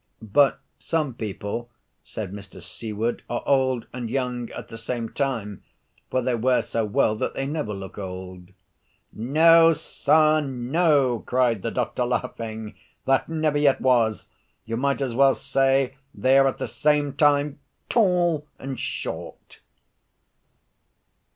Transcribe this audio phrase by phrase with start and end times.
[0.33, 1.69] "But some people,"
[2.03, 2.59] said Mr.
[2.59, 5.61] Seward, "are old and young at the same time,
[6.09, 8.49] for they wear so well that they never look old."
[9.13, 12.73] "No, sir, no," cried the doctor, laughing;
[13.05, 14.27] "that never yet was:
[14.65, 19.61] you might as well say they are at the same time tall and short."